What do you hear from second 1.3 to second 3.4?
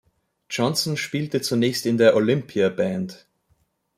zunächst in der "Olympia Band".